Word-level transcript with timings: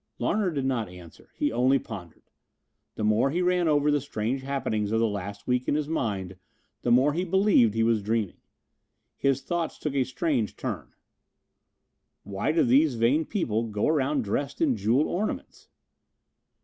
Larner 0.17 0.49
did 0.49 0.65
not 0.65 0.89
answer. 0.89 1.29
He 1.35 1.51
only 1.51 1.77
pondered. 1.77 2.31
The 2.95 3.03
more 3.03 3.29
he 3.29 3.43
ran 3.43 3.67
over 3.67 3.91
the 3.91 4.01
strange 4.01 4.41
happenings 4.41 4.91
of 4.91 4.99
the 4.99 5.05
last 5.07 5.45
week 5.45 5.67
in 5.67 5.75
his 5.75 5.87
mind 5.87 6.37
the 6.81 6.89
more 6.89 7.13
he 7.13 7.23
believed 7.23 7.75
he 7.75 7.83
was 7.83 8.01
dreaming. 8.01 8.37
His 9.15 9.43
thoughts 9.43 9.77
took 9.77 9.93
a 9.93 10.03
strange 10.03 10.55
turn: 10.55 10.95
"Why 12.23 12.51
do 12.51 12.63
these 12.63 12.95
vain 12.95 13.25
people 13.25 13.67
go 13.67 13.87
around 13.87 14.23
dressed 14.23 14.59
in 14.59 14.75
jeweled 14.75 15.05
ornaments?" 15.05 15.69